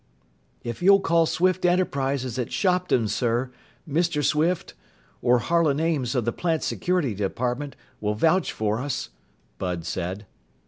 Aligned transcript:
"If 0.63 0.81
you'll 0.81 0.99
call 1.01 1.27
Swift 1.27 1.63
Enterprises 1.63 2.39
at 2.39 2.51
Shopton, 2.51 3.07
sir, 3.07 3.51
Mr. 3.87 4.23
Swift 4.23 4.73
or 5.21 5.37
Harlan 5.37 5.79
Ames 5.79 6.15
of 6.15 6.25
the 6.25 6.33
plant 6.33 6.63
security 6.63 7.13
department 7.13 7.75
will 7.99 8.15
vouch 8.15 8.51
for 8.51 8.79
us," 8.81 9.11
Bud 9.59 9.85
said. 9.85 10.25